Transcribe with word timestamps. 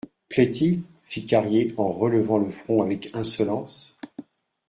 Plaît-il? 0.29 0.81
fit 1.03 1.27
Carrier 1.27 1.75
en 1.77 1.91
relevant 1.91 2.39
le 2.39 2.49
front 2.49 2.81
avec 2.81 3.11
insolence. 3.15 3.99